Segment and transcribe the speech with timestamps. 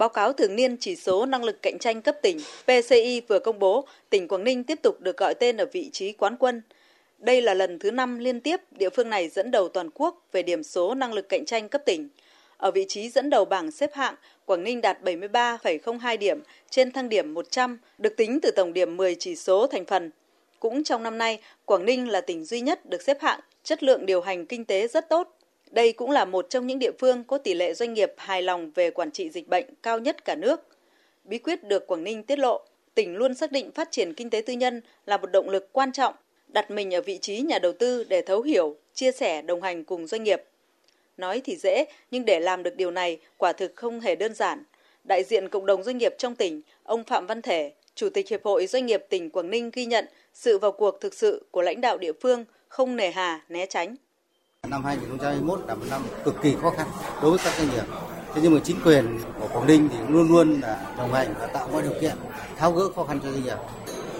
[0.00, 3.58] Báo cáo thường niên chỉ số năng lực cạnh tranh cấp tỉnh PCI vừa công
[3.58, 6.62] bố, tỉnh Quảng Ninh tiếp tục được gọi tên ở vị trí quán quân.
[7.18, 10.42] Đây là lần thứ 5 liên tiếp địa phương này dẫn đầu toàn quốc về
[10.42, 12.08] điểm số năng lực cạnh tranh cấp tỉnh.
[12.56, 16.40] Ở vị trí dẫn đầu bảng xếp hạng, Quảng Ninh đạt 73,02 điểm
[16.70, 20.10] trên thang điểm 100, được tính từ tổng điểm 10 chỉ số thành phần.
[20.60, 24.06] Cũng trong năm nay, Quảng Ninh là tỉnh duy nhất được xếp hạng chất lượng
[24.06, 25.36] điều hành kinh tế rất tốt.
[25.70, 28.70] Đây cũng là một trong những địa phương có tỷ lệ doanh nghiệp hài lòng
[28.74, 30.60] về quản trị dịch bệnh cao nhất cả nước.
[31.24, 32.60] Bí quyết được Quảng Ninh tiết lộ,
[32.94, 35.92] tỉnh luôn xác định phát triển kinh tế tư nhân là một động lực quan
[35.92, 36.14] trọng,
[36.48, 39.84] đặt mình ở vị trí nhà đầu tư để thấu hiểu, chia sẻ, đồng hành
[39.84, 40.42] cùng doanh nghiệp.
[41.16, 44.64] Nói thì dễ, nhưng để làm được điều này quả thực không hề đơn giản.
[45.04, 48.44] Đại diện cộng đồng doanh nghiệp trong tỉnh, ông Phạm Văn Thể, Chủ tịch Hiệp
[48.44, 51.80] hội Doanh nghiệp tỉnh Quảng Ninh ghi nhận sự vào cuộc thực sự của lãnh
[51.80, 53.96] đạo địa phương không nề hà, né tránh.
[54.68, 56.86] Năm 2021 là một năm cực kỳ khó khăn
[57.22, 57.84] đối với các doanh nghiệp.
[58.34, 61.46] Thế nhưng mà chính quyền của Quảng Ninh thì luôn luôn là đồng hành và
[61.46, 62.16] tạo mọi điều kiện
[62.56, 63.56] tháo gỡ khó khăn cho doanh nghiệp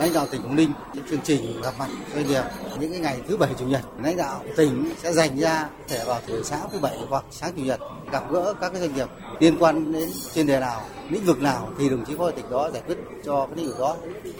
[0.00, 2.42] lãnh đạo tỉnh Quảng Ninh những chương trình gặp mặt, doanh nghiệp
[2.80, 6.20] những cái ngày thứ bảy chủ nhật, lãnh đạo tỉnh sẽ dành ra thể vào
[6.26, 7.80] thứ sáng thứ bảy hoặc sáng chủ nhật
[8.12, 9.08] gặp gỡ các cái doanh nghiệp
[9.40, 12.70] liên quan đến chuyên đề nào, lĩnh vực nào thì đồng chí phó tỉnh đó
[12.72, 13.96] giải quyết cho cái lĩnh vực đó.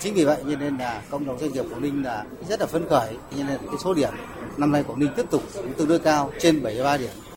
[0.00, 2.66] Chính vì vậy cho nên là cộng đồng doanh nghiệp Quảng Ninh là rất là
[2.66, 3.16] phấn khởi.
[3.36, 4.12] Cho nên cái số điểm
[4.56, 5.42] năm nay Quảng Ninh tiếp tục
[5.76, 7.33] tương đối cao, trên 73 điểm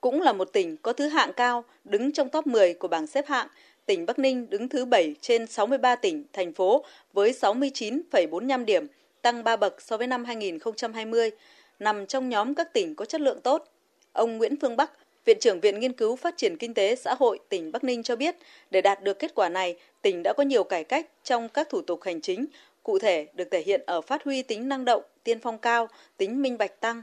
[0.00, 3.26] cũng là một tỉnh có thứ hạng cao, đứng trong top 10 của bảng xếp
[3.26, 3.48] hạng
[3.88, 8.86] tỉnh Bắc Ninh đứng thứ 7 trên 63 tỉnh, thành phố với 69,45 điểm,
[9.22, 11.30] tăng 3 bậc so với năm 2020,
[11.78, 13.64] nằm trong nhóm các tỉnh có chất lượng tốt.
[14.12, 14.92] Ông Nguyễn Phương Bắc,
[15.24, 18.16] Viện trưởng Viện Nghiên cứu Phát triển Kinh tế Xã hội tỉnh Bắc Ninh cho
[18.16, 18.36] biết,
[18.70, 21.82] để đạt được kết quả này, tỉnh đã có nhiều cải cách trong các thủ
[21.82, 22.46] tục hành chính,
[22.82, 26.42] cụ thể được thể hiện ở phát huy tính năng động, tiên phong cao, tính
[26.42, 27.02] minh bạch tăng,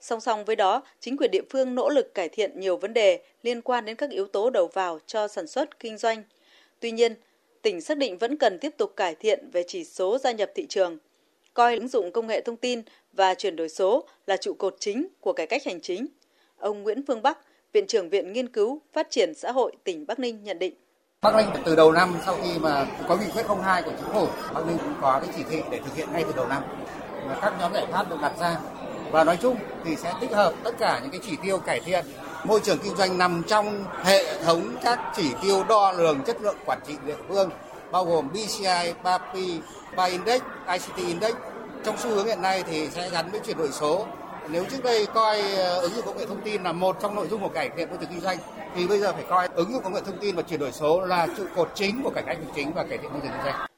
[0.00, 3.22] Song song với đó, chính quyền địa phương nỗ lực cải thiện nhiều vấn đề
[3.42, 6.22] liên quan đến các yếu tố đầu vào cho sản xuất, kinh doanh.
[6.80, 7.14] Tuy nhiên,
[7.62, 10.66] tỉnh xác định vẫn cần tiếp tục cải thiện về chỉ số gia nhập thị
[10.68, 10.98] trường,
[11.54, 12.82] coi ứng dụng công nghệ thông tin
[13.12, 16.06] và chuyển đổi số là trụ cột chính của cải cách hành chính.
[16.58, 17.38] Ông Nguyễn Phương Bắc,
[17.72, 20.74] Viện trưởng Viện Nghiên cứu Phát triển Xã hội tỉnh Bắc Ninh nhận định.
[21.22, 24.26] Bắc Ninh từ đầu năm sau khi mà có nghị quyết 02 của chính phủ,
[24.54, 26.62] Bắc Ninh cũng có cái chỉ thị để thực hiện ngay từ đầu năm.
[27.42, 28.56] Các nhóm giải pháp được đặt ra
[29.10, 32.04] và nói chung thì sẽ tích hợp tất cả những cái chỉ tiêu cải thiện
[32.44, 36.56] môi trường kinh doanh nằm trong hệ thống các chỉ tiêu đo lường chất lượng
[36.66, 37.50] quản trị địa phương
[37.90, 39.60] bao gồm BCI, BAPI,
[39.96, 40.42] BA Index,
[40.72, 41.34] ICT Index.
[41.84, 44.06] Trong xu hướng hiện nay thì sẽ gắn với chuyển đổi số.
[44.50, 47.28] Nếu trước đây coi ờ, ứng dụng công nghệ thông tin là một trong nội
[47.28, 48.38] dung của cải thiện môi trường kinh doanh
[48.74, 51.00] thì bây giờ phải coi ứng dụng công nghệ thông tin và chuyển đổi số
[51.00, 53.44] là trụ cột chính của cải cách hành chính và cải thiện môi trường kinh
[53.44, 53.68] doanh.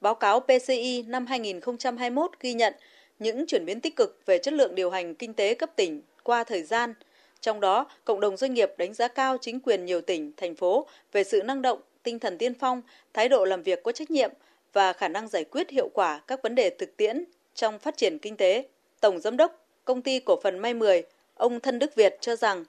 [0.00, 2.74] Báo cáo PCI năm 2021 ghi nhận
[3.20, 6.44] những chuyển biến tích cực về chất lượng điều hành kinh tế cấp tỉnh qua
[6.44, 6.94] thời gian.
[7.40, 10.86] Trong đó, cộng đồng doanh nghiệp đánh giá cao chính quyền nhiều tỉnh, thành phố
[11.12, 12.82] về sự năng động, tinh thần tiên phong,
[13.12, 14.30] thái độ làm việc có trách nhiệm
[14.72, 18.18] và khả năng giải quyết hiệu quả các vấn đề thực tiễn trong phát triển
[18.18, 18.64] kinh tế.
[19.00, 21.02] Tổng Giám đốc Công ty Cổ phần May 10,
[21.34, 22.64] ông Thân Đức Việt cho rằng,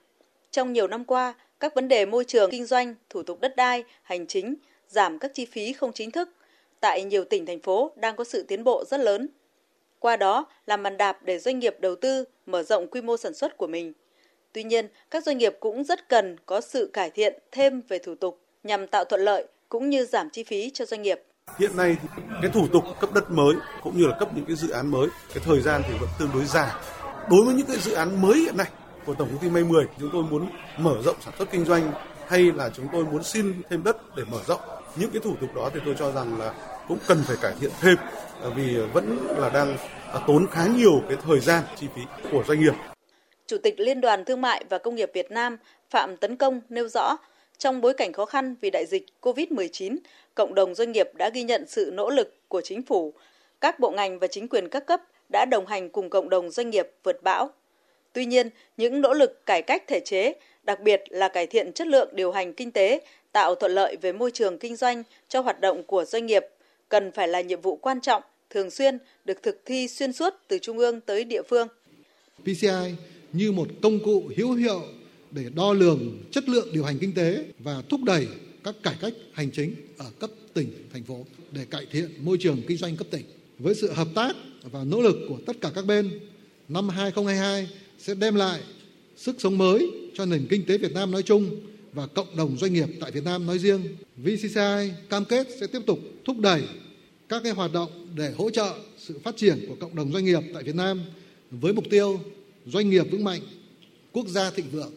[0.50, 3.84] trong nhiều năm qua, các vấn đề môi trường kinh doanh, thủ tục đất đai,
[4.02, 4.54] hành chính,
[4.88, 6.28] giảm các chi phí không chính thức,
[6.80, 9.28] tại nhiều tỉnh, thành phố đang có sự tiến bộ rất lớn
[10.02, 13.34] qua đó làm màn đạp để doanh nghiệp đầu tư mở rộng quy mô sản
[13.34, 13.92] xuất của mình.
[14.52, 18.14] Tuy nhiên, các doanh nghiệp cũng rất cần có sự cải thiện thêm về thủ
[18.14, 21.22] tục nhằm tạo thuận lợi cũng như giảm chi phí cho doanh nghiệp.
[21.58, 24.56] Hiện nay thì cái thủ tục cấp đất mới cũng như là cấp những cái
[24.56, 26.70] dự án mới, cái thời gian thì vẫn tương đối dài.
[27.30, 28.66] Đối với những cái dự án mới hiện nay
[29.06, 31.92] của tổng công ty May 10, chúng tôi muốn mở rộng sản xuất kinh doanh
[32.28, 34.60] hay là chúng tôi muốn xin thêm đất để mở rộng
[34.96, 36.54] những cái thủ tục đó thì tôi cho rằng là
[36.88, 37.96] cũng cần phải cải thiện thêm
[38.42, 39.76] à, vì vẫn là đang
[40.12, 42.74] à, tốn khá nhiều cái thời gian chi phí của doanh nghiệp.
[43.46, 45.56] Chủ tịch Liên đoàn Thương mại và Công nghiệp Việt Nam
[45.90, 47.16] Phạm Tấn Công nêu rõ,
[47.58, 49.96] trong bối cảnh khó khăn vì đại dịch COVID-19,
[50.34, 53.14] cộng đồng doanh nghiệp đã ghi nhận sự nỗ lực của chính phủ,
[53.60, 55.00] các bộ ngành và chính quyền các cấp
[55.32, 57.50] đã đồng hành cùng cộng đồng doanh nghiệp vượt bão.
[58.12, 61.86] Tuy nhiên, những nỗ lực cải cách thể chế, đặc biệt là cải thiện chất
[61.86, 63.00] lượng điều hành kinh tế,
[63.32, 66.46] tạo thuận lợi về môi trường kinh doanh cho hoạt động của doanh nghiệp
[66.92, 70.58] cần phải là nhiệm vụ quan trọng, thường xuyên được thực thi xuyên suốt từ
[70.62, 71.68] trung ương tới địa phương.
[72.42, 72.94] PCI
[73.32, 74.82] như một công cụ hữu hiệu
[75.30, 78.26] để đo lường chất lượng điều hành kinh tế và thúc đẩy
[78.64, 82.62] các cải cách hành chính ở cấp tỉnh, thành phố để cải thiện môi trường
[82.68, 83.24] kinh doanh cấp tỉnh.
[83.58, 86.20] Với sự hợp tác và nỗ lực của tất cả các bên,
[86.68, 87.68] năm 2022
[87.98, 88.60] sẽ đem lại
[89.16, 91.50] sức sống mới cho nền kinh tế Việt Nam nói chung
[91.92, 93.96] và cộng đồng doanh nghiệp tại Việt Nam nói riêng.
[94.16, 96.62] VCCI cam kết sẽ tiếp tục thúc đẩy
[97.28, 100.40] các cái hoạt động để hỗ trợ sự phát triển của cộng đồng doanh nghiệp
[100.54, 101.04] tại Việt Nam
[101.50, 102.20] với mục tiêu
[102.66, 103.40] doanh nghiệp vững mạnh,
[104.12, 104.92] quốc gia thịnh vượng.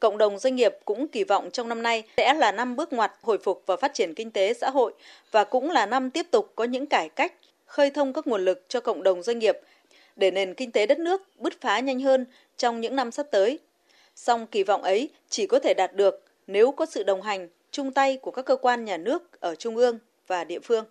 [0.00, 3.12] Cộng đồng doanh nghiệp cũng kỳ vọng trong năm nay sẽ là năm bước ngoặt
[3.22, 4.92] hồi phục và phát triển kinh tế xã hội
[5.30, 7.32] và cũng là năm tiếp tục có những cải cách,
[7.66, 9.58] khơi thông các nguồn lực cho cộng đồng doanh nghiệp
[10.16, 12.24] để nền kinh tế đất nước bứt phá nhanh hơn
[12.56, 13.58] trong những năm sắp tới
[14.14, 17.92] song kỳ vọng ấy chỉ có thể đạt được nếu có sự đồng hành, chung
[17.92, 20.84] tay của các cơ quan nhà nước ở trung ương và địa phương.